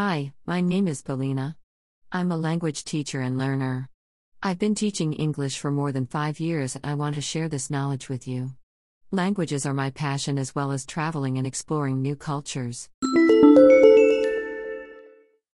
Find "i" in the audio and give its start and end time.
6.86-6.94